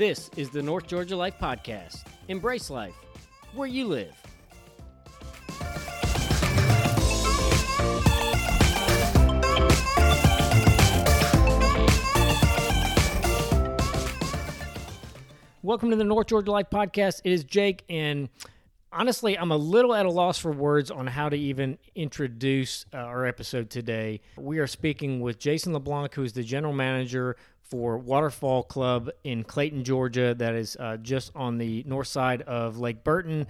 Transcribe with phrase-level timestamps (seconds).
[0.00, 2.04] This is the North Georgia Life Podcast.
[2.28, 2.94] Embrace life
[3.52, 4.14] where you live.
[15.62, 17.20] Welcome to the North Georgia Life Podcast.
[17.24, 18.30] It is Jake, and
[18.92, 22.96] honestly, I'm a little at a loss for words on how to even introduce uh,
[22.96, 24.22] our episode today.
[24.38, 27.36] We are speaking with Jason LeBlanc, who is the general manager
[27.70, 32.78] for Waterfall Club in Clayton, Georgia, that is uh, just on the north side of
[32.78, 33.46] Lake Burton.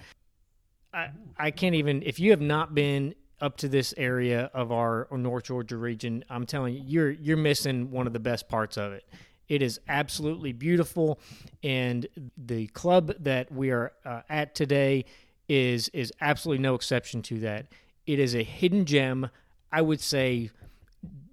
[0.92, 5.08] I, I can't even, if you have not been up to this area of our
[5.10, 8.92] North Georgia region, I'm telling you, you're you're missing one of the best parts of
[8.92, 9.04] it.
[9.48, 11.18] It is absolutely beautiful,
[11.62, 15.06] and the club that we are uh, at today
[15.48, 17.66] is is absolutely no exception to that.
[18.06, 19.30] It is a hidden gem.
[19.72, 20.50] I would say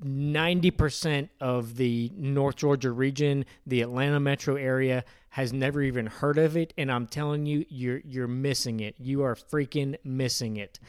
[0.03, 6.55] 90% of the North Georgia region, the Atlanta metro area has never even heard of
[6.55, 8.95] it and I'm telling you you're you're missing it.
[8.97, 10.79] You are freaking missing it.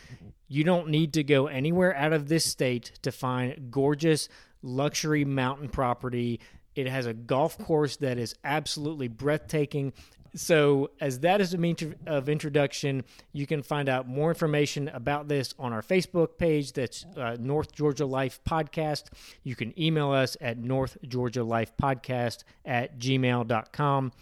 [0.46, 4.28] You don't need to go anywhere out of this state to find gorgeous
[4.62, 6.40] luxury mountain property
[6.78, 9.92] it has a golf course that is absolutely breathtaking.
[10.34, 15.28] So, as that is a means of introduction, you can find out more information about
[15.28, 16.72] this on our Facebook page.
[16.72, 19.04] That's uh, North Georgia Life Podcast.
[19.42, 24.12] You can email us at North Georgia Life Podcast at gmail.com,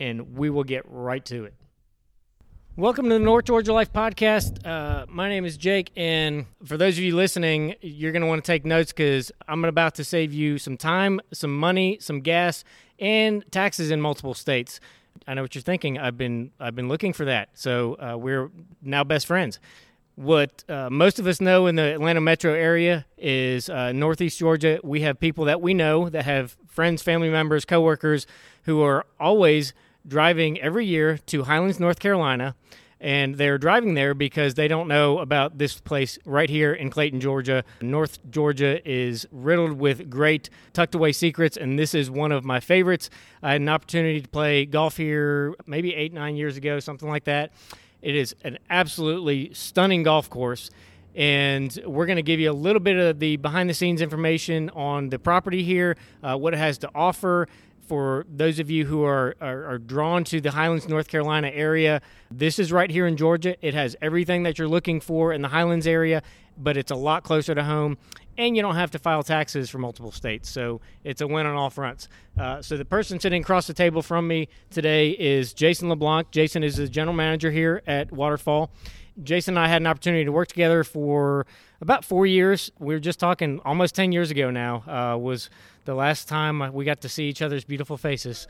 [0.00, 1.54] and we will get right to it.
[2.74, 4.66] Welcome to the North Georgia Life Podcast.
[4.66, 8.42] Uh, my name is Jake, and for those of you listening, you're going to want
[8.42, 12.64] to take notes because I'm about to save you some time, some money, some gas,
[12.98, 14.80] and taxes in multiple states.
[15.26, 15.98] I know what you're thinking.
[15.98, 18.50] I've been I've been looking for that, so uh, we're
[18.82, 19.58] now best friends.
[20.14, 24.78] What uh, most of us know in the Atlanta metro area is uh, Northeast Georgia.
[24.82, 28.26] We have people that we know that have friends, family members, coworkers
[28.64, 29.72] who are always
[30.06, 32.54] driving every year to Highlands, North Carolina,
[33.02, 37.20] and they're driving there because they don't know about this place right here in Clayton,
[37.20, 37.64] Georgia.
[37.80, 42.60] North Georgia is riddled with great tucked away secrets, and this is one of my
[42.60, 43.10] favorites.
[43.42, 47.24] I had an opportunity to play golf here maybe eight, nine years ago, something like
[47.24, 47.52] that.
[48.02, 50.70] It is an absolutely stunning golf course.
[51.14, 54.70] And we're going to give you a little bit of the behind the scenes information
[54.70, 57.48] on the property here, uh, what it has to offer,
[57.92, 62.00] for those of you who are, are, are, drawn to the Highlands, North Carolina area,
[62.30, 63.54] this is right here in Georgia.
[63.60, 66.22] It has everything that you're looking for in the Highlands area,
[66.56, 67.98] but it's a lot closer to home,
[68.38, 70.48] and you don't have to file taxes for multiple states.
[70.48, 72.08] So it's a win on all fronts.
[72.38, 76.30] Uh, so the person sitting across the table from me today is Jason LeBlanc.
[76.30, 78.70] Jason is the general manager here at Waterfall.
[79.22, 81.46] Jason and I had an opportunity to work together for
[81.80, 82.70] about four years.
[82.78, 85.50] We were just talking almost 10 years ago now, uh, was
[85.84, 88.46] the last time we got to see each other's beautiful faces.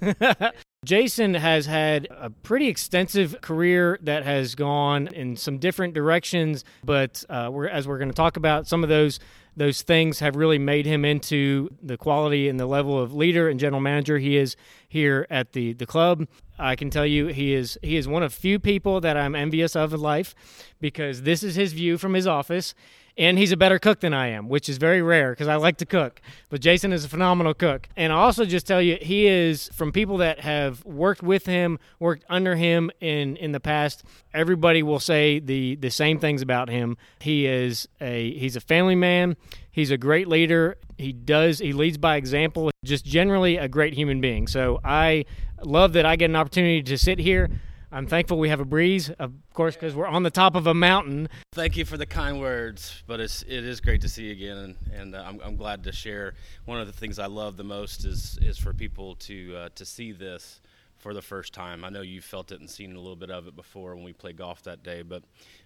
[0.84, 7.24] Jason has had a pretty extensive career that has gone in some different directions, but
[7.30, 9.18] uh, we're, as we're going to talk about, some of those
[9.56, 13.60] those things have really made him into the quality and the level of leader and
[13.60, 14.56] general manager he is
[14.88, 16.26] here at the the club.
[16.58, 19.74] I can tell you he is he is one of few people that I'm envious
[19.74, 20.34] of in life
[20.80, 22.74] because this is his view from his office
[23.16, 25.76] and he's a better cook than I am, which is very rare because I like
[25.78, 26.20] to cook.
[26.48, 27.88] But Jason is a phenomenal cook.
[27.96, 31.78] And I'll also just tell you, he is from people that have worked with him,
[32.00, 34.02] worked under him in in the past.
[34.32, 36.96] Everybody will say the the same things about him.
[37.20, 39.36] He is a he's a family man.
[39.74, 40.76] He's a great leader.
[40.96, 42.70] He does he leads by example.
[42.84, 44.46] Just generally a great human being.
[44.46, 45.24] So I
[45.62, 47.50] love that I get an opportunity to sit here
[47.94, 50.74] I'm thankful we have a breeze, of course, because we're on the top of a
[50.74, 51.28] mountain.
[51.52, 54.76] Thank you for the kind words, but it's it is great to see you again,
[54.92, 56.34] and, uh, I'm, I'm glad to share.
[56.64, 59.84] One of the things I love the most is is for people to uh, to
[59.84, 60.60] see this
[60.98, 61.84] for the first time.
[61.84, 64.12] I know you felt it and seen a little bit of it before when we
[64.12, 65.22] played golf that day, but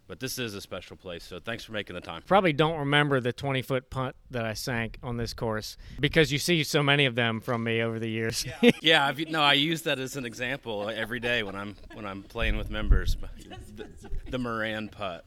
[0.08, 1.22] but this is a special place.
[1.22, 2.22] So thanks for making the time.
[2.26, 6.38] Probably don't remember the 20 foot putt that I sank on this course because you
[6.38, 8.44] see so many of them from me over the years.
[8.62, 12.22] Yeah, yeah no, I use that as an example every day when I'm when I'm
[12.22, 13.16] playing with members.
[13.76, 13.86] The,
[14.30, 15.24] the Moran putt.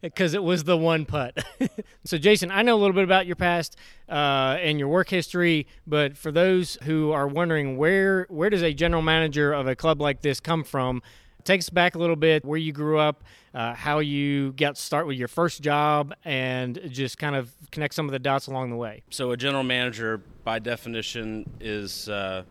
[0.00, 1.38] Because it was the one putt.
[2.04, 3.76] so, Jason, I know a little bit about your past
[4.08, 8.72] uh, and your work history, but for those who are wondering where where does a
[8.72, 11.02] general manager of a club like this come from?
[11.44, 13.24] Take us back a little bit, where you grew up,
[13.54, 18.06] uh, how you got start with your first job, and just kind of connect some
[18.06, 19.02] of the dots along the way.
[19.10, 22.44] So, a general manager, by definition, is uh,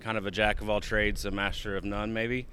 [0.00, 2.46] kind of a jack of all trades, a master of none, maybe.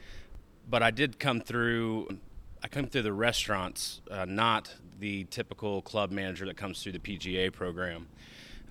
[0.69, 2.17] But I did come through
[2.65, 6.99] I come through the restaurants, uh, not the typical club manager that comes through the
[6.99, 8.07] PGA program.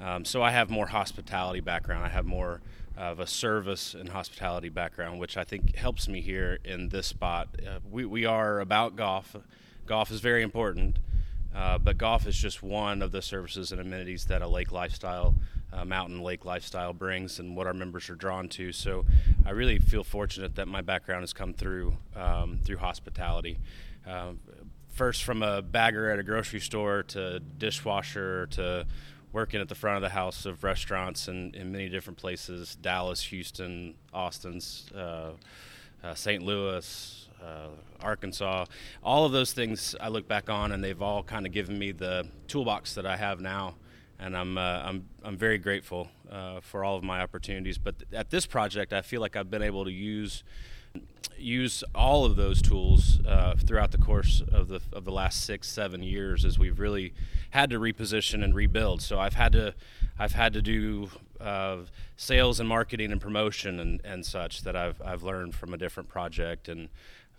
[0.00, 2.04] Um, so I have more hospitality background.
[2.04, 2.60] I have more
[2.96, 7.48] of a service and hospitality background, which I think helps me here in this spot.
[7.66, 9.34] Uh, we, we are about golf.
[9.86, 10.98] Golf is very important,
[11.54, 15.34] uh, but golf is just one of the services and amenities that a lake lifestyle,
[15.72, 18.72] uh, mountain lake lifestyle brings and what our members are drawn to.
[18.72, 19.04] So
[19.44, 23.58] I really feel fortunate that my background has come through um, through hospitality.
[24.06, 24.32] Uh,
[24.94, 28.86] first from a bagger at a grocery store to dishwasher to
[29.34, 33.20] working at the front of the house of restaurants in, in many different places Dallas,
[33.24, 35.32] Houston, Austin's, uh,
[36.02, 36.42] uh, St.
[36.42, 37.68] Louis, uh,
[38.00, 38.64] Arkansas.
[39.02, 41.90] All of those things I look back on, and they've all kind of given me
[41.90, 43.74] the toolbox that I have now.
[44.20, 47.76] And I'm, uh, I'm, I'm very grateful uh, for all of my opportunities.
[47.76, 50.44] But at this project, I feel like I've been able to use
[51.44, 55.68] use all of those tools uh, throughout the course of the of the last six
[55.68, 57.12] seven years as we've really
[57.50, 59.02] had to reposition and rebuild.
[59.02, 59.74] So I've had to
[60.18, 61.10] I've had to do
[61.40, 61.78] uh,
[62.16, 66.08] sales and marketing and promotion and, and such that I've I've learned from a different
[66.08, 66.88] project and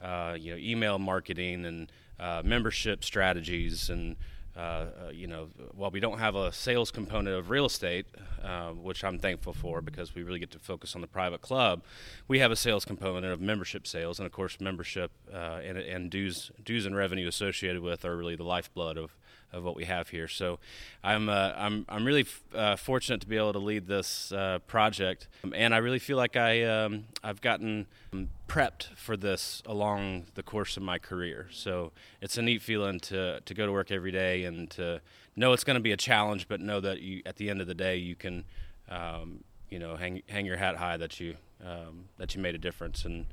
[0.02, 4.16] uh, you know email marketing and uh, membership strategies and
[4.56, 8.06] uh, uh, you know, while we don't have a sales component of real estate,
[8.42, 11.84] uh, which I'm thankful for because we really get to focus on the private club,
[12.28, 16.10] we have a sales component of membership sales, and of course, membership uh, and, and
[16.10, 19.18] dues, dues and revenue associated with are really the lifeblood of
[19.56, 20.28] of what we have here.
[20.28, 20.60] So
[21.04, 24.60] I'm uh, I'm I'm really f- uh, fortunate to be able to lead this uh,
[24.68, 27.88] project, and I really feel like I um, I've gotten
[28.48, 31.48] prepped for this along the course of my career.
[31.52, 31.92] So
[32.22, 35.02] it's a neat feeling to to go to work every day and to
[35.36, 37.68] know it's going to be a challenge, but know that you at the end of
[37.68, 38.44] the day you can
[38.90, 41.36] um, you know hang hang your hat high that you
[41.66, 43.25] um, that you made a difference and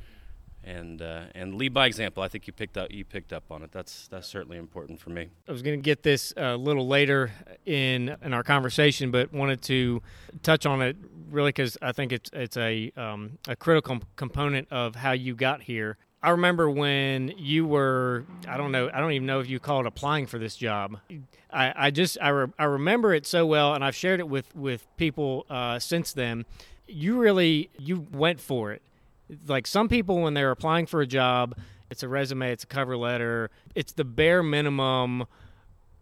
[0.64, 2.22] and uh, and lead by example.
[2.22, 3.72] I think you picked up you picked up on it.
[3.72, 5.28] That's that's certainly important for me.
[5.48, 7.32] I was going to get this a little later
[7.66, 10.02] in in our conversation, but wanted to
[10.42, 10.96] touch on it
[11.30, 15.62] really because I think it's it's a um, a critical component of how you got
[15.62, 15.96] here.
[16.24, 19.86] I remember when you were I don't know I don't even know if you called
[19.86, 20.98] applying for this job.
[21.52, 24.54] I, I just I, re, I remember it so well, and I've shared it with
[24.54, 26.44] with people uh, since then.
[26.86, 28.82] You really you went for it
[29.46, 31.56] like some people when they're applying for a job,
[31.90, 35.26] it's a resume, it's a cover letter, it's the bare minimum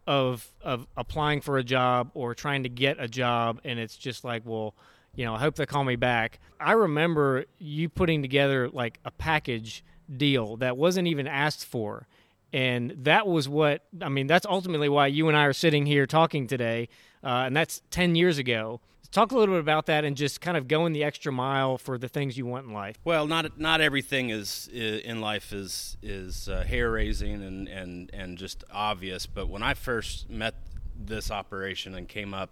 [0.06, 4.24] of of applying for a job or trying to get a job and it's just
[4.24, 4.74] like, well,
[5.14, 6.38] you know, I hope they call me back.
[6.58, 9.84] I remember you putting together like a package
[10.16, 12.06] deal that wasn't even asked for.
[12.52, 16.06] And that was what, I mean, that's ultimately why you and I are sitting here
[16.06, 16.88] talking today.
[17.22, 18.80] Uh, and that's 10 years ago.
[19.12, 21.98] Talk a little bit about that and just kind of going the extra mile for
[21.98, 22.96] the things you want in life.
[23.02, 28.38] Well, not not everything is in life is is uh, hair raising and, and and
[28.38, 29.26] just obvious.
[29.26, 30.54] But when I first met
[30.96, 32.50] this operation and came up,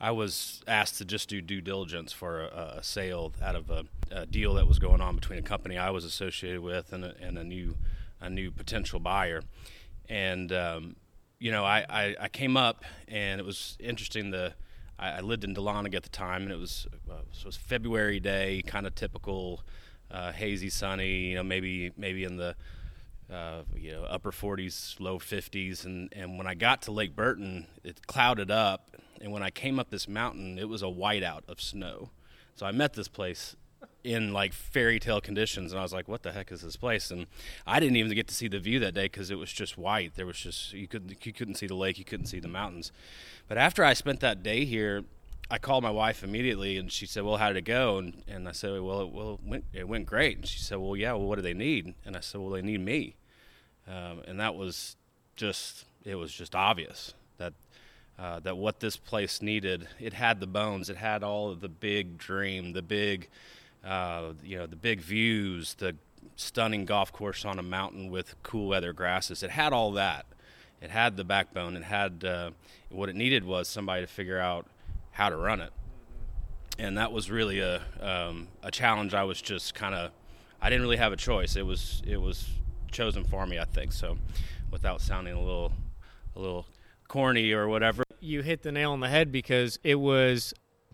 [0.00, 3.84] I was asked to just do due diligence for a, a sale out of a,
[4.12, 7.14] a, deal that was going on between a company I was associated with and a,
[7.20, 7.76] and a new
[8.20, 9.42] a new potential buyer.
[10.08, 10.96] And um,
[11.40, 14.54] you know, I, I, I came up and it was interesting the
[14.98, 18.20] I, I lived in Dahlonega at the time, and it was uh, it was February
[18.20, 19.62] day, kind of typical,
[20.10, 21.30] uh, hazy, sunny.
[21.30, 22.54] You know, maybe maybe in the
[23.32, 27.66] uh, you know upper 40s, low 50s, and and when I got to Lake Burton,
[27.84, 28.90] it clouded up,
[29.20, 32.10] and when I came up this mountain, it was a whiteout of snow.
[32.54, 33.54] So I met this place
[34.04, 37.10] in like fairy tale conditions and i was like what the heck is this place?
[37.10, 37.26] And
[37.66, 40.14] i didn't even get to see the view that day because it was just white.
[40.14, 42.92] There was just you couldn't you couldn't see the lake you couldn't see the mountains.
[43.48, 45.04] But after i spent that day here
[45.50, 47.98] i called my wife immediately and she said well how did it go?
[47.98, 50.36] And, and i said well it, well, it went, it went great.
[50.38, 51.94] And she said well yeah well what do they need?
[52.04, 53.16] And i said well they need me.
[53.86, 54.96] Um, and that was
[55.36, 57.52] just it was just obvious that
[58.18, 61.68] uh, that what this place needed it had the bones it had all of the
[61.68, 63.28] big dream the big
[63.88, 65.96] uh, you know, the big views, the
[66.36, 69.42] stunning golf course on a mountain with cool weather grasses.
[69.42, 70.26] It had all that.
[70.82, 71.74] It had the backbone.
[71.74, 72.50] It had uh,
[72.90, 74.66] what it needed was somebody to figure out
[75.12, 75.72] how to run it,
[76.78, 79.14] and that was really a um, a challenge.
[79.14, 80.10] I was just kind of
[80.60, 81.56] I didn't really have a choice.
[81.56, 82.46] It was it was
[82.92, 83.92] chosen for me, I think.
[83.92, 84.18] So,
[84.70, 85.72] without sounding a little
[86.36, 86.66] a little
[87.08, 90.52] corny or whatever, you hit the nail on the head because it was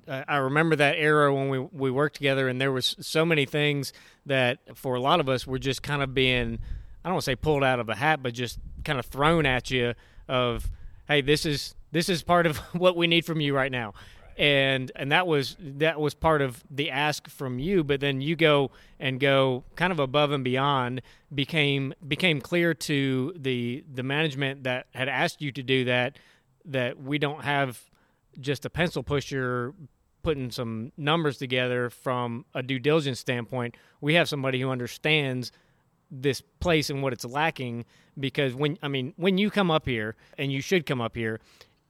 [0.08, 3.92] I remember that era when we we worked together, and there was so many things
[4.26, 6.58] that for a lot of us were just kind of being,
[7.04, 9.46] I don't want to say pulled out of a hat, but just kind of thrown
[9.46, 9.94] at you
[10.28, 10.70] of,
[11.08, 13.94] hey, this is this is part of what we need from you right now.
[14.36, 18.34] And and that was that was part of the ask from you, but then you
[18.34, 21.02] go and go kind of above and beyond.
[21.32, 26.18] became became clear to the the management that had asked you to do that
[26.64, 27.80] that we don't have
[28.40, 29.74] just a pencil pusher
[30.24, 35.52] putting some numbers together from a due diligence standpoint, we have somebody who understands
[36.10, 37.84] this place and what it's lacking
[38.18, 41.40] because when I mean when you come up here and you should come up here,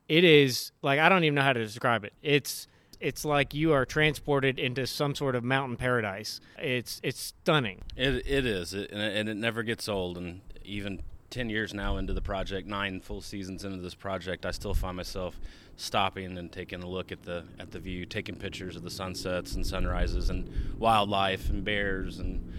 [0.09, 2.12] it is like I don't even know how to describe it.
[2.23, 2.67] It's
[3.00, 6.41] it's like you are transported into some sort of mountain paradise.
[6.59, 7.83] It's it's stunning.
[7.97, 10.17] It it is, it, and, it, never gets old.
[10.17, 14.53] And even ten years now into the project, nine full seasons into this project, I
[14.53, 15.38] still find myself
[15.76, 19.54] stopping and taking a look at the at the view, taking pictures of the sunsets
[19.54, 22.52] and sunrises and wildlife and bears and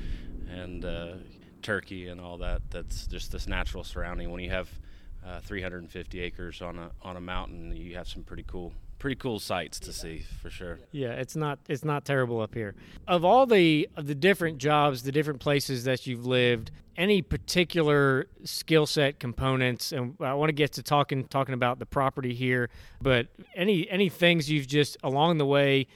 [0.50, 1.14] and uh,
[1.62, 2.62] turkey and all that.
[2.70, 4.32] That's just this natural surrounding.
[4.32, 4.70] When you have
[5.26, 9.40] uh, 350 acres on a on a mountain, you have some pretty cool pretty cool
[9.40, 10.80] sights to see for sure.
[10.92, 12.76] Yeah, it's not it's not terrible up here.
[13.08, 18.28] Of all the of the different jobs, the different places that you've lived, any particular
[18.44, 22.70] skill set components and I want to get to talking talking about the property here,
[23.02, 25.88] but any any things you've just along the way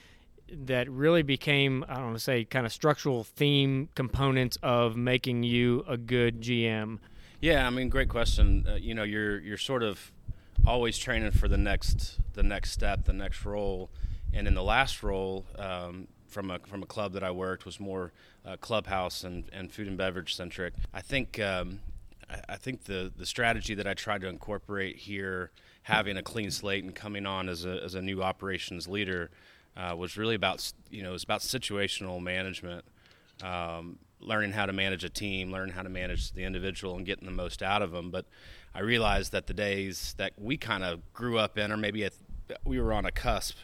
[0.52, 5.44] that really became I don't want to say kind of structural theme components of making
[5.44, 7.00] you a good GM.
[7.42, 8.66] Yeah, I mean, great question.
[8.68, 10.12] Uh, you know, you're you're sort of
[10.70, 13.90] always training for the next the next step, the next role.
[14.32, 17.80] And in the last role, um, from a from a club that I worked was
[17.80, 18.14] more
[18.46, 20.74] uh, clubhouse and, and food and beverage centric.
[20.94, 21.80] I think um,
[22.48, 25.50] I, think the the strategy that I tried to incorporate here,
[25.84, 29.32] having a clean slate and coming on as a as a new operations leader,
[29.76, 32.86] uh, was really about you know it was about situational management.
[33.44, 37.26] Um, learning how to manage a team, learning how to manage the individual, and getting
[37.26, 38.12] the most out of them.
[38.12, 38.26] But
[38.74, 42.14] I realized that the days that we kind of grew up in, or maybe at,
[42.64, 43.58] we were on a cusp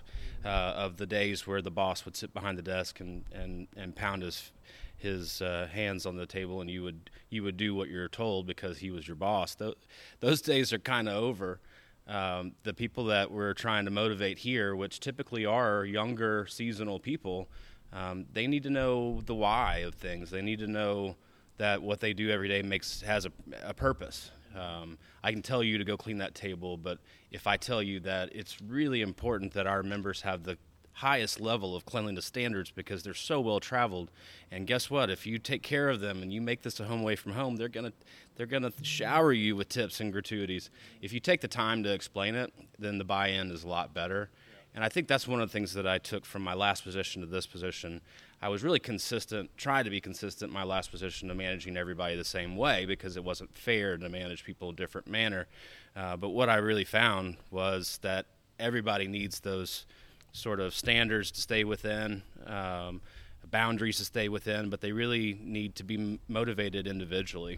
[0.43, 3.95] uh, of the days where the boss would sit behind the desk and, and, and
[3.95, 4.51] pound his
[4.97, 8.47] his uh, hands on the table, and you would you would do what you're told
[8.47, 9.55] because he was your boss.
[9.55, 9.75] Those,
[10.19, 11.59] those days are kind of over.
[12.07, 17.49] Um, the people that we're trying to motivate here, which typically are younger seasonal people,
[17.91, 20.29] um, they need to know the why of things.
[20.29, 21.15] They need to know
[21.57, 23.31] that what they do every day makes has a,
[23.63, 24.31] a purpose.
[24.55, 26.99] Um, I can tell you to go clean that table, but
[27.31, 30.57] if I tell you that it's really important that our members have the
[30.93, 34.11] highest level of cleanliness standards because they're so well traveled,
[34.49, 35.09] and guess what?
[35.09, 37.57] If you take care of them and you make this a home away from home,
[37.57, 37.93] they're gonna
[38.35, 40.69] they're gonna shower you with tips and gratuities.
[41.01, 44.29] If you take the time to explain it, then the buy-in is a lot better.
[44.73, 47.21] And I think that's one of the things that I took from my last position
[47.21, 48.01] to this position.
[48.45, 52.15] I was really consistent, tried to be consistent in my last position of managing everybody
[52.15, 55.47] the same way because it wasn't fair to manage people a different manner.
[55.95, 58.27] Uh, but what I really found was that
[58.59, 59.87] everybody needs those
[60.31, 63.01] sort of standards to stay within, um,
[63.49, 67.57] boundaries to stay within, but they really need to be motivated individually.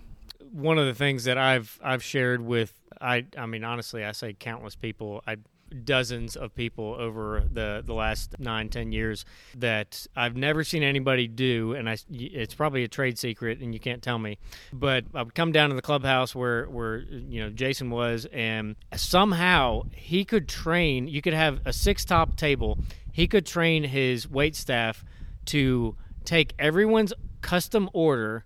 [0.54, 4.32] One of the things that I've I've shared with I I mean honestly I say
[4.32, 5.36] countless people I
[5.84, 11.28] dozens of people over the, the last nine, ten years that I've never seen anybody
[11.28, 14.38] do, and I, it's probably a trade secret, and you can't tell me.
[14.72, 18.76] But I would come down to the clubhouse where where you know Jason was, and
[18.96, 21.08] somehow he could train.
[21.08, 22.80] You could have a six top table.
[23.12, 25.04] He could train his wait staff
[25.46, 28.46] to take everyone's custom order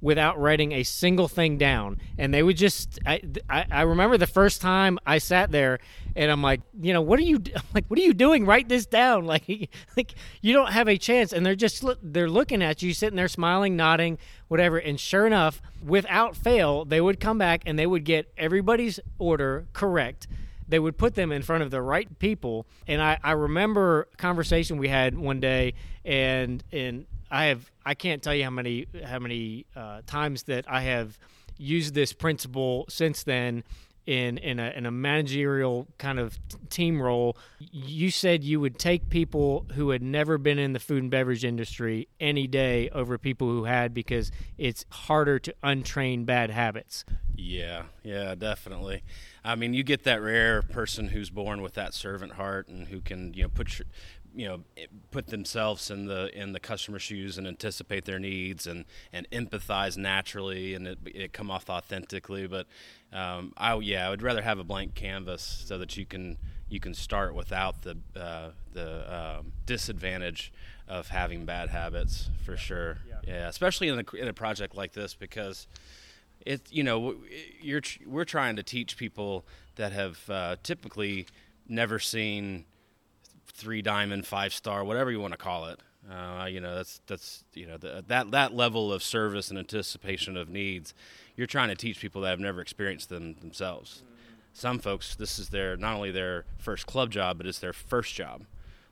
[0.00, 1.98] without writing a single thing down.
[2.16, 5.78] And they would just I, I, I remember the first time i sat there
[6.14, 8.46] and i'm like you know what are you I'm like what are you doing?
[8.46, 9.08] Write this down.
[9.28, 11.32] Like like you don't have a chance.
[11.32, 14.78] And they're just they're looking at you sitting there smiling nodding whatever.
[14.78, 19.66] And sure enough without fail they would come back and they would get everybody's order
[19.72, 20.28] correct.
[20.66, 22.66] They would put them in front of the right people.
[22.86, 25.74] And i, I remember a conversation we had one day
[26.04, 30.64] and and I have I can't tell you how many how many uh, times that
[30.68, 31.18] I have
[31.56, 33.64] used this principle since then
[34.08, 36.38] in in a, in a managerial kind of
[36.70, 37.36] team role.
[37.58, 41.44] You said you would take people who had never been in the food and beverage
[41.44, 47.04] industry any day over people who had because it's harder to untrain bad habits.
[47.36, 49.04] Yeah, yeah, definitely.
[49.44, 53.00] I mean, you get that rare person who's born with that servant heart and who
[53.00, 53.86] can, you know, put your,
[54.38, 54.60] you know
[55.10, 59.96] put themselves in the in the customer shoes and anticipate their needs and and empathize
[59.96, 62.46] naturally and it, it come off authentically.
[62.46, 62.68] But
[63.12, 66.78] um, I yeah I would rather have a blank canvas so that you can you
[66.78, 70.52] can start without the uh, the uh, disadvantage
[70.86, 72.98] of having bad habits for sure.
[73.08, 75.66] Yeah, yeah especially in a, in a project like this because
[76.46, 77.16] it you know
[77.60, 81.26] you're we're trying to teach people that have uh, typically
[81.66, 82.66] never seen
[83.58, 85.80] three diamond, five star, whatever you want to call it.
[86.10, 90.36] Uh, you know, that's that's you know the, that that level of service and anticipation
[90.36, 90.94] of needs.
[91.36, 94.02] You're trying to teach people that have never experienced them themselves.
[94.52, 98.14] Some folks, this is their not only their first club job, but it's their first
[98.14, 98.44] job.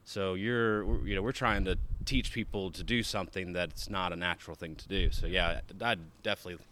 [0.04, 4.16] So you're, you know, we're trying to teach people to do something that's not a
[4.16, 5.10] natural thing to do.
[5.10, 6.64] So yeah, I'd definitely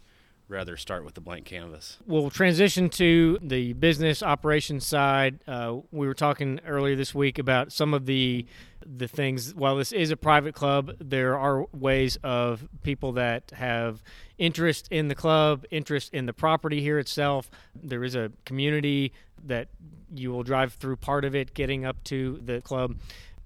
[0.47, 1.97] rather start with the blank canvas.
[2.05, 5.39] We'll transition to the business operations side.
[5.47, 8.45] Uh, we were talking earlier this week about some of the
[8.85, 9.55] the things.
[9.55, 14.03] While this is a private club, there are ways of people that have
[14.37, 17.49] interest in the club, interest in the property here itself.
[17.73, 19.11] There is a community
[19.43, 19.69] that
[20.13, 22.95] you will drive through part of it getting up to the club.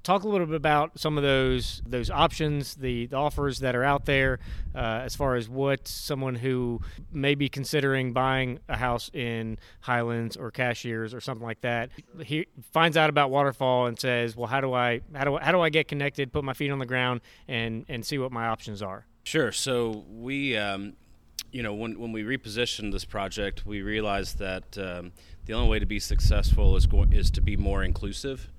[0.01, 3.83] Talk a little bit about some of those those options, the, the offers that are
[3.83, 4.39] out there,
[4.73, 6.79] uh, as far as what someone who
[7.11, 11.89] may be considering buying a house in Highlands or Cashiers or something like that,
[12.23, 15.61] he finds out about Waterfall and says, "Well, how do I how do how do
[15.61, 18.81] I get connected, put my feet on the ground, and and see what my options
[18.81, 19.51] are?" Sure.
[19.51, 20.57] So we.
[20.57, 20.93] Um,
[21.51, 25.11] you know, when, when we repositioned this project, we realized that um,
[25.45, 28.49] the only way to be successful is go- is to be more inclusive.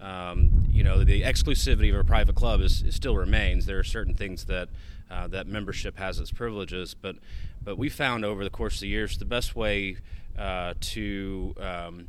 [0.00, 3.66] Um, you know, the exclusivity of a private club is, is still remains.
[3.66, 4.68] There are certain things that
[5.10, 7.16] uh, that membership has its privileges, but
[7.62, 9.96] but we found over the course of the years the best way
[10.38, 12.08] uh, to um,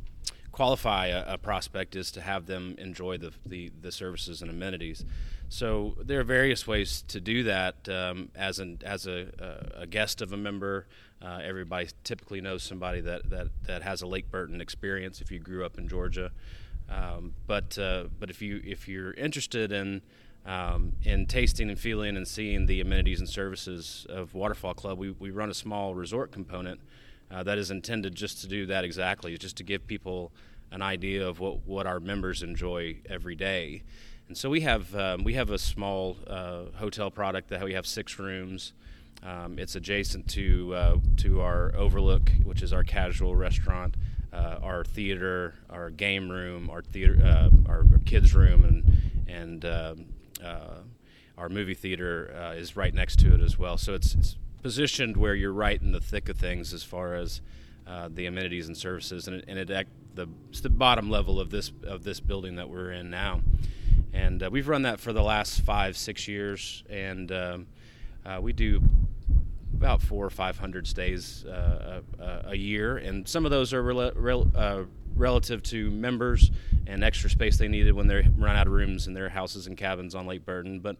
[0.52, 5.04] qualify a, a, prospect is to have them enjoy the, the, the services and amenities.
[5.48, 7.88] So there are various ways to do that.
[7.88, 10.86] Um, as an as a, a, guest of a member,
[11.20, 15.38] uh, everybody typically knows somebody that, that, that has a Lake Burton experience if you
[15.38, 16.30] grew up in Georgia.
[16.92, 20.02] Um, but uh, but if you if you're interested in
[20.44, 25.10] um, in tasting and feeling and seeing the amenities and services of Waterfall Club, we,
[25.12, 26.80] we run a small resort component
[27.30, 30.32] uh, that is intended just to do that exactly, just to give people
[30.70, 33.82] an idea of what, what our members enjoy every day.
[34.28, 37.86] And so we have um, we have a small uh, hotel product that we have
[37.86, 38.72] six rooms.
[39.22, 43.96] Um, it's adjacent to uh, to our Overlook, which is our casual restaurant,
[44.32, 48.84] uh, our theater, our game room, our theater, uh, our, kids room, and
[49.28, 50.06] and um,
[50.44, 50.80] uh,
[51.38, 53.76] our movie theater uh, is right next to it as well.
[53.76, 57.40] So it's, it's, positioned where you're right in the thick of things as far as
[57.84, 60.28] uh, the amenities and services, and it, and it the,
[60.62, 63.40] the bottom level of this of this building that we're in now.
[64.12, 67.66] And we've run that for the last five six years, and um,
[68.40, 68.80] we do
[69.82, 73.82] about four or five hundred stays uh, a, a, year, and some of those are
[73.82, 74.84] rel- rel- uh,
[75.16, 76.52] relative to members
[76.86, 79.76] and extra space they needed when they run out of rooms in their houses and
[79.76, 80.78] cabins on Lake Burton.
[80.78, 80.98] But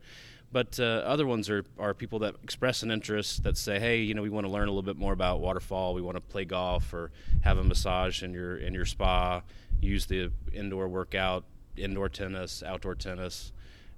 [0.50, 4.14] but uh, other ones are, are people that express an interest that say, hey, you
[4.14, 5.94] know, we want to learn a little bit more about waterfall.
[5.94, 9.42] We want to play golf or have a massage in your in your spa.
[9.80, 11.44] Use the indoor workout,
[11.76, 13.52] indoor tennis, outdoor tennis,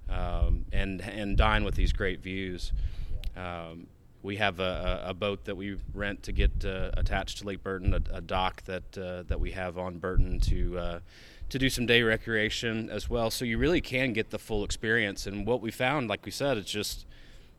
[0.09, 2.71] um, and and dine with these great views.
[3.35, 3.87] Um,
[4.25, 7.93] we have a, a, boat that we rent to get uh, attached to Lake Burton,
[7.93, 10.99] a, a dock that uh, that we have on Burton to uh,
[11.49, 13.29] to do some day recreation as well.
[13.29, 15.27] So you really can get the full experience.
[15.27, 17.05] And what we found, like we said, it's just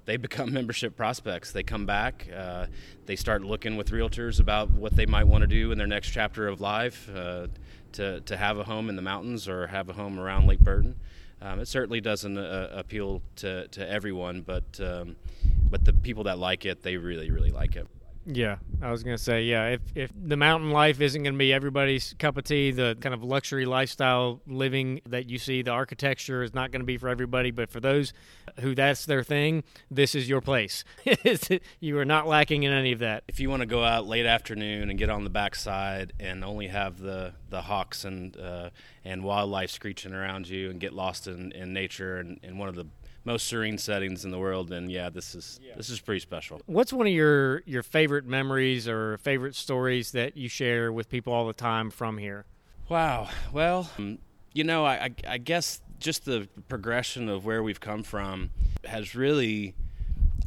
[0.05, 1.53] they become membership prospects.
[1.53, 2.67] They come back, uh,
[3.07, 6.11] they start looking with realtors about what they might want to do in their next
[6.11, 7.47] chapter of life uh,
[7.93, 10.97] to to have a home in the mountains or have a home around Lake Burton.
[11.43, 15.17] Um, it certainly doesn't uh, appeal to, to everyone, but um,
[15.69, 17.87] but the people that like it, they really really like it.
[18.29, 22.13] Yeah, I was gonna say, yeah, if if the mountain life isn't gonna be everybody's
[22.19, 26.53] cup of tea, the kind of luxury lifestyle living that you see, the architecture is
[26.53, 27.53] not gonna be for everybody.
[27.53, 28.13] But for those
[28.59, 29.63] who that's their thing,
[29.93, 30.83] this is your place.
[31.81, 33.23] you are not lacking in any of that.
[33.29, 36.67] If you want to go out late afternoon and get on the backside and only
[36.67, 38.71] have the the hawks and uh,
[39.05, 42.75] and wildlife screeching around you and get lost in, in nature and in one of
[42.75, 42.87] the
[43.27, 45.75] most serene settings in the world and yeah this is yeah.
[45.77, 46.61] this is pretty special.
[46.67, 51.33] What's one of your your favorite memories or favorite stories that you share with people
[51.33, 52.47] all the time from here?
[52.89, 53.29] Wow.
[53.53, 54.19] Well um,
[54.53, 58.51] you know I, I guess just the progression of where we've come from
[58.85, 59.75] has really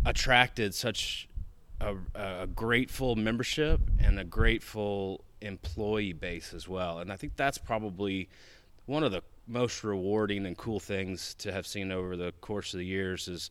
[0.06, 1.28] attracted such
[1.82, 7.00] a, a grateful membership and a grateful employee base as well.
[7.00, 8.30] And i think that's probably
[8.86, 12.78] one of the most rewarding and cool things to have seen over the course of
[12.78, 13.50] the years is,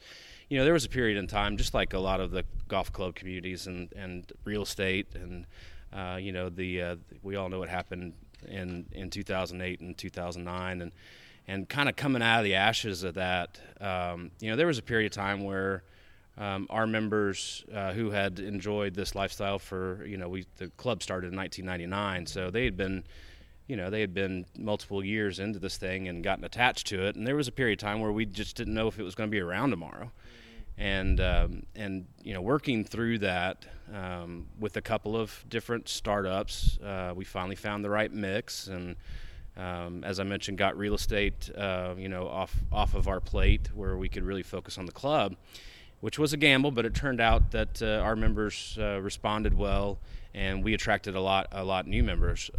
[0.48, 2.92] you know, there was a period in time, just like a lot of the golf
[2.92, 5.46] club communities and, and real estate, and
[5.92, 8.12] uh, you know, the uh, we all know what happened
[8.46, 10.92] in in 2008 and 2009, and
[11.46, 14.78] and kind of coming out of the ashes of that, um, you know, there was
[14.78, 15.82] a period of time where.
[16.40, 21.02] Um, our members uh, who had enjoyed this lifestyle for you know we the club
[21.02, 23.02] started in 1999 so they had been
[23.68, 27.14] you know, they had been multiple years into this thing and gotten attached to it.
[27.14, 29.14] And there was a period of time where we just didn't know if it was
[29.14, 30.10] going to be around tomorrow.
[30.78, 36.78] And um, and you know, working through that um, with a couple of different startups,
[36.78, 38.68] uh, we finally found the right mix.
[38.68, 38.96] And
[39.56, 43.74] um, as I mentioned, got real estate, uh, you know, off off of our plate
[43.74, 45.36] where we could really focus on the club,
[46.00, 49.98] which was a gamble, but it turned out that uh, our members uh, responded well,
[50.32, 52.50] and we attracted a lot a lot new members.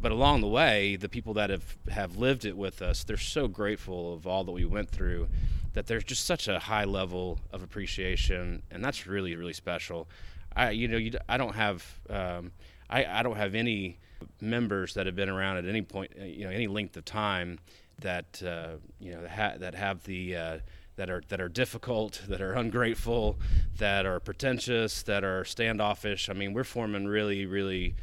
[0.00, 3.48] But along the way, the people that have have lived it with us, they're so
[3.48, 5.28] grateful of all that we went through,
[5.74, 10.08] that there's just such a high level of appreciation, and that's really really special.
[10.56, 12.52] I you know you, I don't have um,
[12.88, 13.98] I, I don't have any
[14.40, 17.58] members that have been around at any point, uh, you know, any length of time
[18.00, 20.58] that uh, you know ha- that have the uh,
[20.96, 23.38] that are that are difficult, that are ungrateful,
[23.78, 26.28] that are pretentious, that are standoffish.
[26.28, 27.94] I mean, we're forming really, really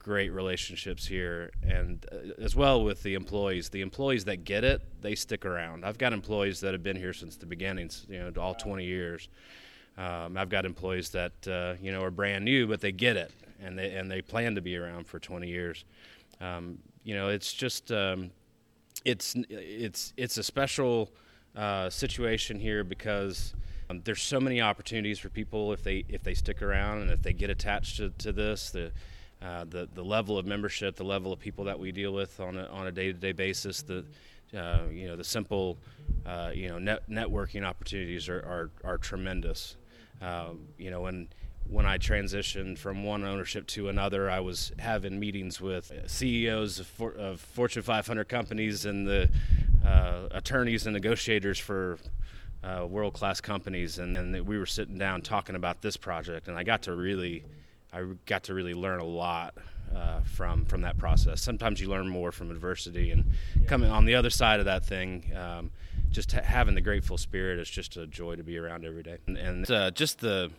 [0.00, 3.68] great relationships here, and uh, as well with the employees.
[3.68, 5.84] The employees that get it, they stick around.
[5.84, 9.28] I've got employees that have been here since the beginnings, you know, all 20 years.
[9.96, 13.30] Um, I've got employees that uh, you know are brand new, but they get it,
[13.62, 15.84] and they and they plan to be around for 20 years.
[16.40, 18.30] Um, you know, it's just um,
[19.04, 21.10] it's it's it's a special
[21.54, 23.54] uh, situation here because
[23.90, 27.22] um, there's so many opportunities for people if they if they stick around and if
[27.22, 28.92] they get attached to, to this the
[29.42, 32.56] uh, the the level of membership, the level of people that we deal with on
[32.56, 34.04] a on a day to day basis, the
[34.56, 35.78] uh, you know the simple
[36.26, 39.76] uh, you know net, networking opportunities are are, are tremendous.
[40.20, 41.28] Um, you know when
[41.68, 46.86] when I transitioned from one ownership to another, I was having meetings with CEOs of,
[46.86, 49.30] for, of Fortune 500 companies and the
[49.86, 51.98] uh, attorneys and negotiators for
[52.62, 56.58] uh, world class companies, and, and we were sitting down talking about this project, and
[56.58, 57.44] I got to really,
[57.92, 59.54] I got to really learn a lot
[59.94, 61.42] uh, from from that process.
[61.42, 63.24] Sometimes you learn more from adversity, and
[63.66, 65.32] coming on the other side of that thing.
[65.36, 65.70] Um,
[66.10, 69.18] just ha- having the grateful spirit is just a joy to be around every day,
[69.26, 70.50] and, and uh, just the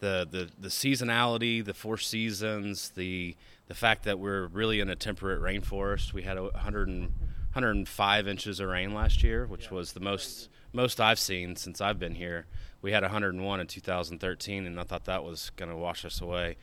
[0.00, 3.36] the, the the seasonality, the four seasons, the
[3.68, 6.12] the fact that we're really in a temperate rainforest.
[6.12, 7.12] We had 100 and,
[7.52, 11.98] 105 inches of rain last year, which was the most most I've seen since I've
[11.98, 12.46] been here.
[12.80, 16.56] We had 101 in 2013, and I thought that was going to wash us away.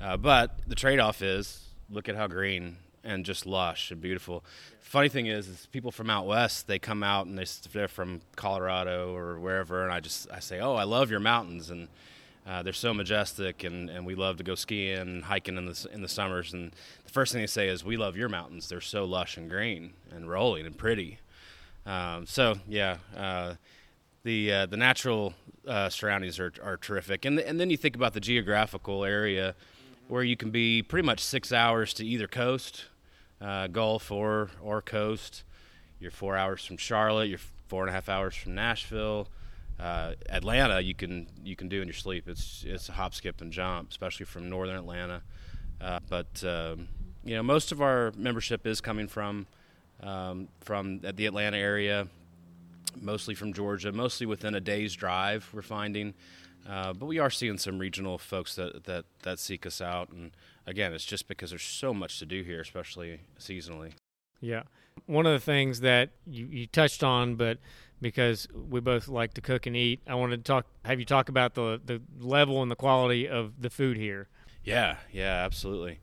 [0.00, 4.44] Uh, but the trade-off is look at how green and just lush and beautiful.
[4.80, 8.20] Funny thing is, is people from out west they come out and they, they're from
[8.36, 11.88] Colorado or wherever, and I just I say, oh, I love your mountains and
[12.48, 15.86] uh, they're so majestic, and, and we love to go skiing and hiking in the
[15.92, 16.54] in the summers.
[16.54, 16.72] And
[17.04, 18.70] the first thing they say is, "We love your mountains.
[18.70, 21.18] They're so lush and green and rolling and pretty."
[21.88, 23.54] Um, so yeah, uh,
[24.22, 25.34] the uh, the natural
[25.66, 29.54] uh, surroundings are are terrific, and and then you think about the geographical area
[30.08, 32.84] where you can be pretty much six hours to either coast,
[33.40, 35.44] uh, Gulf or or coast.
[35.98, 37.28] You're four hours from Charlotte.
[37.28, 39.28] You're four and a half hours from Nashville
[39.80, 42.28] uh, Atlanta you can you can do in your sleep.
[42.28, 45.22] It's it's a hop, skip, and jump, especially from northern Atlanta.
[45.80, 46.88] Uh, but um,
[47.24, 49.46] you know, most of our membership is coming from
[50.00, 52.08] um, from the Atlanta area,
[53.00, 55.48] mostly from Georgia, mostly within a day's drive.
[55.52, 56.14] We're finding,
[56.68, 60.32] uh, but we are seeing some regional folks that, that that seek us out, and
[60.66, 63.92] again, it's just because there's so much to do here, especially seasonally.
[64.40, 64.62] Yeah,
[65.06, 67.58] one of the things that you, you touched on, but
[68.00, 70.00] because we both like to cook and eat.
[70.06, 73.60] I wanted to talk, have you talk about the the level and the quality of
[73.60, 74.28] the food here.
[74.64, 76.00] Yeah, yeah, absolutely.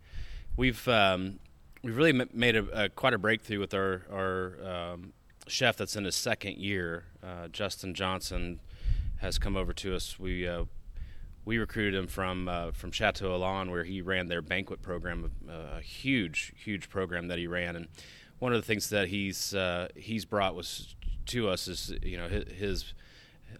[0.58, 1.39] We've um,
[1.85, 5.13] we've really made a, a, quite a breakthrough with our our um,
[5.47, 7.05] chef that's in his second year.
[7.23, 8.59] Uh, Justin Johnson
[9.17, 10.19] has come over to us.
[10.19, 10.65] We uh,
[11.45, 15.79] we recruited him from uh, from Chateau Elan, where he ran their banquet program, a
[15.79, 17.87] huge huge program that he ran, and
[18.39, 20.95] one of the things that he's uh, he's brought was
[21.27, 22.93] to us is you know his, his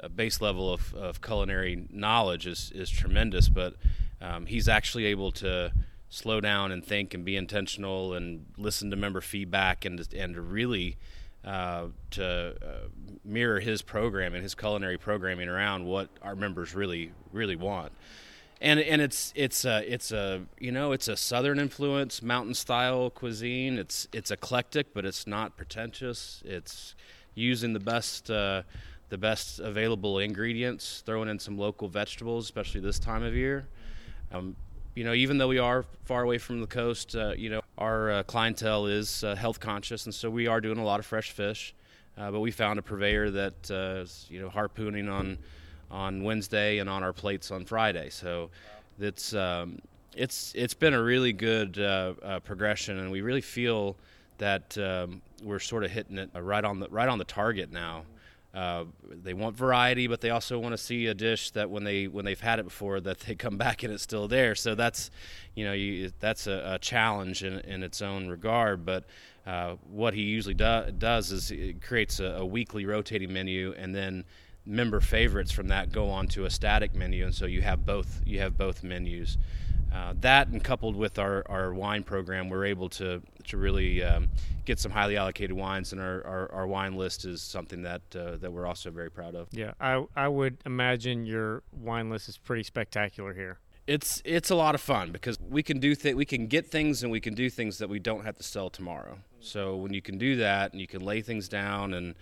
[0.04, 3.76] uh, base level of, of culinary knowledge is is tremendous, but
[4.20, 5.72] um, he's actually able to
[6.16, 10.98] slow down and think and be intentional and listen to member feedback and and really
[11.44, 12.88] uh, to uh,
[13.24, 17.92] mirror his program and his culinary programming around what our members really really want.
[18.62, 23.10] And and it's it's a it's a you know it's a southern influence mountain style
[23.10, 23.78] cuisine.
[23.78, 26.42] It's it's eclectic, but it's not pretentious.
[26.46, 26.96] It's
[27.36, 28.64] using the best uh,
[29.10, 33.68] the best available ingredients, throwing in some local vegetables, especially this time of year.
[34.32, 34.56] Um,
[34.96, 38.12] you know, even though we are far away from the coast, uh, you know, our
[38.12, 41.32] uh, clientele is uh, health conscious, and so we are doing a lot of fresh
[41.32, 41.76] fish.
[42.18, 45.38] Uh, but we found a purveyor that uh, is, you know, harpooning on
[45.92, 48.10] on Wednesday and on our plates on Friday.
[48.10, 48.50] So
[48.98, 49.80] it's um,
[50.16, 51.74] it's it's been a really good
[52.46, 53.98] progression, and we really feel
[54.38, 58.04] that um, we're sort of hitting it right on the right on the target now.
[58.56, 62.08] Uh, they want variety, but they also want to see a dish that when they
[62.08, 64.56] when they've had it before, that they come back and it's still there.
[64.56, 65.12] So that's,
[65.56, 68.86] you know, you, that's a, a, challenge in, in its own regard.
[68.86, 69.04] But
[69.46, 73.94] uh, what he usually do, does is it creates a, a, weekly rotating menu, and
[73.94, 74.24] then
[74.66, 78.22] member favorites from that go on to a static menu, and so you have both
[78.26, 79.38] you have both menus.
[79.94, 84.30] Uh, that and coupled with our, our wine program, we're able to to really um,
[84.66, 88.38] get some highly allocated wines, and our, our, our wine list is something that uh,
[88.38, 89.48] that we're also very proud of.
[89.52, 93.60] Yeah, I I would imagine your wine list is pretty spectacular here.
[93.88, 97.04] It's it's a lot of fun because we can do th- we can get things
[97.04, 99.20] and we can do things that we don't have to sell tomorrow.
[99.40, 102.16] So when you can do that and you can lay things down and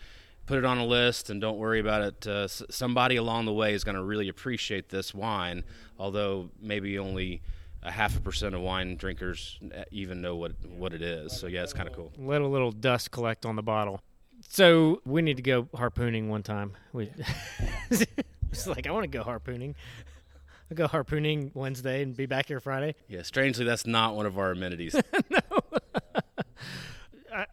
[0.45, 2.27] put it on a list and don't worry about it.
[2.27, 5.63] Uh, somebody along the way is going to really appreciate this wine,
[5.97, 7.41] although maybe only
[7.83, 9.59] a half a percent of wine drinkers
[9.91, 11.37] even know what what it is.
[11.37, 12.11] So yeah, it's kind of cool.
[12.17, 14.01] Let a little dust collect on the bottle.
[14.49, 16.73] So we need to go harpooning one time.
[16.91, 17.11] We
[17.89, 19.75] it's like I want to go harpooning.
[20.71, 22.95] I'll go harpooning Wednesday and be back here Friday.
[23.07, 24.95] Yeah, strangely, that's not one of our amenities.
[25.29, 25.39] no.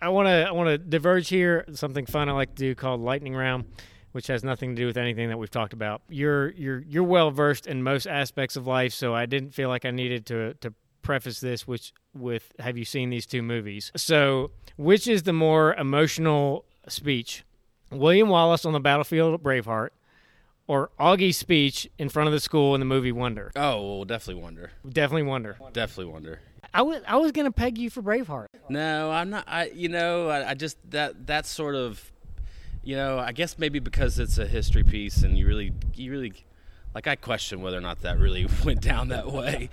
[0.00, 1.64] I want to I want to diverge here.
[1.72, 3.64] Something fun I like to do called lightning round
[4.12, 6.02] which has nothing to do with anything that we've talked about.
[6.08, 9.84] You're you're you're well versed in most aspects of life, so I didn't feel like
[9.84, 13.90] I needed to to preface this which with have you seen these two movies?
[13.96, 17.44] So, which is the more emotional speech?
[17.90, 19.90] William Wallace on the battlefield of Braveheart
[20.66, 23.50] or Auggie's speech in front of the school in the movie Wonder?
[23.56, 24.70] Oh, well, definitely Wonder.
[24.88, 25.56] Definitely Wonder.
[25.72, 26.40] Definitely Wonder.
[26.72, 28.46] I was I was gonna peg you for Braveheart.
[28.68, 29.44] No, I'm not.
[29.48, 32.12] I you know I, I just that that sort of
[32.82, 36.32] you know, I guess maybe because it's a history piece and you really, you really,
[36.94, 39.70] like I question whether or not that really went down that way.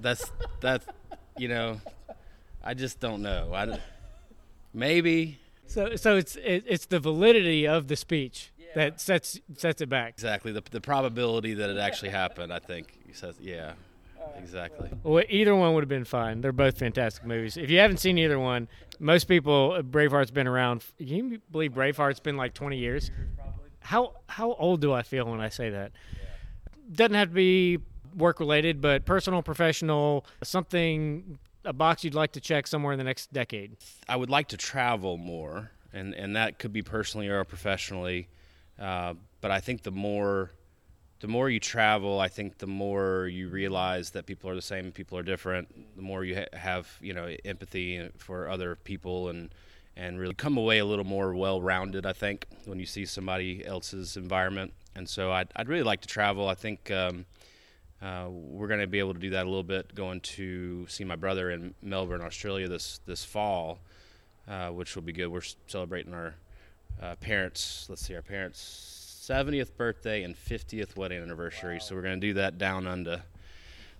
[0.00, 0.82] That's that,
[1.36, 1.80] you know,
[2.62, 3.52] I just don't know.
[3.54, 3.78] I
[4.72, 5.38] maybe.
[5.66, 8.66] So, so it's it, it's the validity of the speech yeah.
[8.74, 10.10] that sets sets it back.
[10.10, 12.52] Exactly the the probability that it actually happened.
[12.52, 13.72] I think says yeah.
[14.38, 14.90] Exactly.
[15.02, 16.40] Well, either one would have been fine.
[16.40, 17.56] They're both fantastic movies.
[17.56, 20.84] If you haven't seen either one, most people uh, Braveheart's been around.
[20.98, 23.10] Can you believe Braveheart's been like 20 years?
[23.80, 25.92] How how old do I feel when I say that?
[26.92, 27.78] Doesn't have to be
[28.16, 33.04] work related, but personal, professional, something a box you'd like to check somewhere in the
[33.04, 33.76] next decade.
[34.08, 38.28] I would like to travel more, and and that could be personally or professionally.
[38.78, 40.50] Uh, but I think the more
[41.20, 44.92] the more you travel, I think the more you realize that people are the same,
[44.92, 45.96] people are different.
[45.96, 49.50] The more you ha- have, you know, empathy for other people and
[49.96, 52.06] and really come away a little more well-rounded.
[52.06, 56.06] I think when you see somebody else's environment, and so I'd, I'd really like to
[56.06, 56.48] travel.
[56.48, 57.26] I think um,
[58.00, 59.92] uh, we're going to be able to do that a little bit.
[59.96, 63.80] Going to see my brother in Melbourne, Australia this this fall,
[64.46, 65.26] uh, which will be good.
[65.28, 66.36] We're celebrating our
[67.02, 67.86] uh, parents.
[67.88, 68.97] Let's see, our parents
[69.28, 71.74] 70th birthday and 50th wedding anniversary.
[71.74, 71.80] Wow.
[71.80, 73.22] So we're going to do that down under,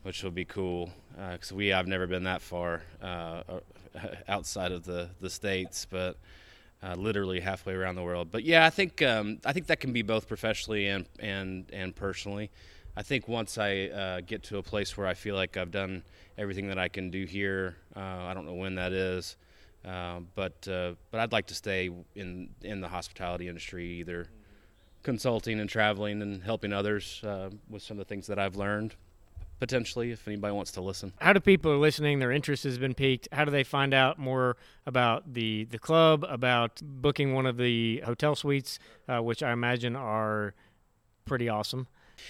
[0.03, 0.91] which will be cool
[1.33, 3.43] because uh, we I've never been that far uh,
[4.29, 6.17] outside of the the states, but
[6.83, 8.29] uh, literally halfway around the world.
[8.31, 11.95] But yeah, I think um, I think that can be both professionally and and and
[11.95, 12.51] personally.
[12.97, 16.05] I think once I uh, get to a place where I feel like I've done
[16.39, 19.37] everything that I can do here, uh, I don't know when that is.
[19.85, 24.29] Uh, but uh, but I'd like to stay in in the hospitality industry either
[25.09, 28.95] consulting and traveling and helping others uh, with some of the things that I've learned.
[29.59, 31.15] Potentially, if anybody wants to listen.
[31.19, 32.19] How do people are listening?
[32.19, 33.27] Their interest has been piqued.
[33.33, 38.03] How do they find out more about the the club, about booking one of the
[38.05, 40.53] hotel suites, uh, which I imagine are
[41.25, 41.89] pretty awesome?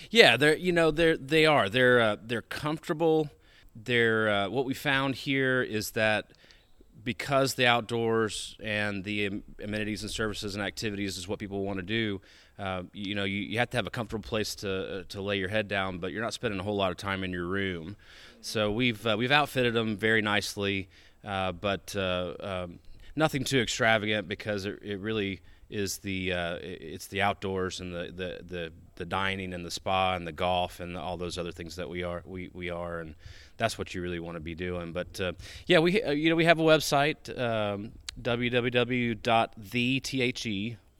[0.08, 3.28] Yeah, they're you know they're they are they're uh, they're comfortable.
[3.74, 6.30] They're uh, what we found here is that
[7.02, 11.82] because the outdoors and the amenities and services and activities is what people want to
[11.82, 12.20] do,
[12.58, 15.38] uh, you know, you, you have to have a comfortable place to uh, to lay
[15.38, 17.96] your head down, but you're not spending a whole lot of time in your room.
[18.40, 20.88] So we've uh, we've outfitted them very nicely,
[21.24, 22.80] uh, but uh, um,
[23.14, 25.40] nothing too extravagant because it, it really
[25.70, 30.16] is the uh, it's the outdoors and the, the, the, the dining and the spa
[30.16, 33.14] and the golf and all those other things that we are we, we are and
[33.56, 34.92] that's what you really want to be doing.
[34.92, 35.20] But
[35.66, 40.00] yeah, we you know we have a website um, www.the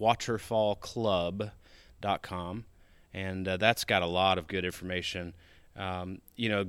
[0.01, 2.65] waterfallclub.com,
[3.15, 5.35] and uh, that's got a lot of good information.
[5.77, 6.65] Um, you know,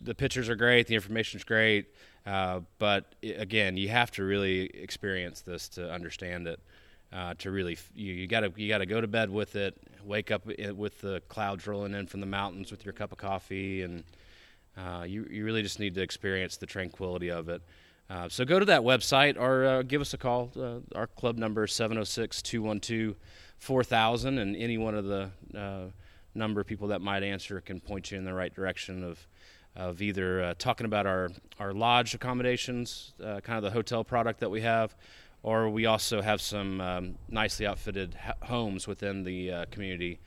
[0.00, 1.94] the pictures are great, the information's great,
[2.26, 6.60] uh, but again, you have to really experience this to understand it.
[7.12, 10.46] Uh, to really, you, you, gotta you gotta go to bed with it, wake up
[10.46, 14.02] with the clouds rolling in from the mountains with your cup of coffee, and
[14.78, 17.60] uh, you you really just need to experience the tranquility of it.
[18.10, 20.50] Uh, so go to that website or uh, give us a call.
[20.56, 23.16] Uh, our club number is 706 212
[23.58, 25.84] 4000, and any one of the uh,
[26.34, 29.26] number of people that might answer can point you in the right direction of
[29.74, 34.40] of either uh, talking about our, our lodge accommodations, uh, kind of the hotel product
[34.40, 34.94] that we have,
[35.42, 40.20] or we also have some um, nicely outfitted ha- homes within the community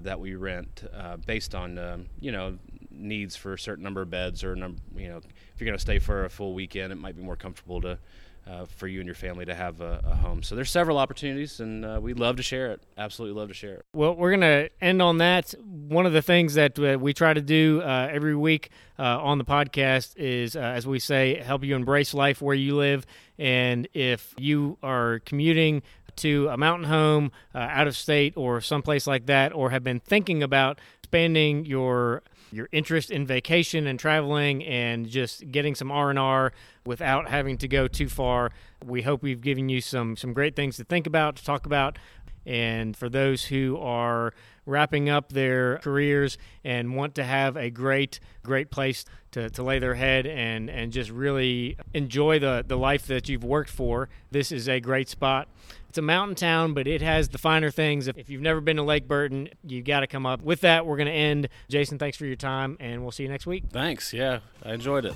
[0.00, 0.84] that we rent
[1.26, 2.58] based on um, you know
[2.90, 5.20] needs for a certain number of beds or number you know
[5.60, 7.98] if you're going to stay for a full weekend, it might be more comfortable to
[8.46, 10.42] uh, for you and your family to have a, a home.
[10.42, 12.82] So there's several opportunities, and uh, we'd love to share it.
[12.96, 13.84] Absolutely love to share it.
[13.94, 15.54] Well, we're going to end on that.
[15.60, 19.36] One of the things that uh, we try to do uh, every week uh, on
[19.36, 23.04] the podcast is, as we say, help you embrace life where you live.
[23.38, 25.82] And if you are commuting
[26.16, 30.42] to a mountain home out of state or someplace like that, or have been thinking
[30.42, 36.52] about expanding your your interest in vacation and traveling and just getting some R&R
[36.84, 38.50] without having to go too far.
[38.84, 41.98] We hope we've given you some some great things to think about, to talk about.
[42.46, 44.32] And for those who are
[44.66, 49.78] wrapping up their careers and want to have a great, great place to, to lay
[49.78, 54.52] their head and, and just really enjoy the, the life that you've worked for, this
[54.52, 55.48] is a great spot.
[55.90, 58.06] It's a mountain town, but it has the finer things.
[58.06, 60.40] If you've never been to Lake Burton, you got to come up.
[60.40, 61.48] With that, we're going to end.
[61.68, 63.64] Jason, thanks for your time, and we'll see you next week.
[63.72, 64.12] Thanks.
[64.12, 65.14] Yeah, I enjoyed it.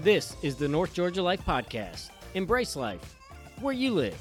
[0.00, 2.10] This is the North Georgia Life Podcast.
[2.34, 3.14] Embrace life
[3.60, 4.18] where you live.